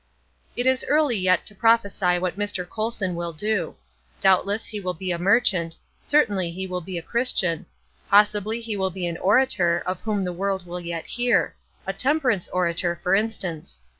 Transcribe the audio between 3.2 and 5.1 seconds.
do. Doubtless he will